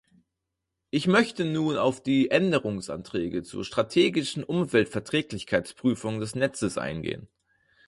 [0.89, 7.27] Ich möchte nun auf die Änderungsanträge zur strategischen Umweltverträglichkeitsprüfung des Netzes eingehen.